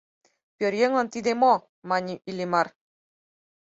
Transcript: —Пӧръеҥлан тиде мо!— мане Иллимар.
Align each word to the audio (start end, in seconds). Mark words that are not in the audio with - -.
—Пӧръеҥлан 0.57 1.07
тиде 1.13 1.31
мо!— 1.41 1.53
мане 1.89 2.15
Иллимар. 2.29 2.67